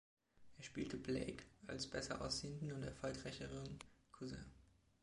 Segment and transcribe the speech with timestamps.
[0.57, 3.77] Er spielte Blake, Earls besser aussehenden und erfolgreicheren
[4.11, 4.51] Cousin.